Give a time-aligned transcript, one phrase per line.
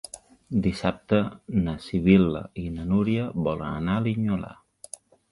[0.67, 1.17] Dissabte
[1.65, 4.51] na Sibil·la i na Núria volen anar a Linyola.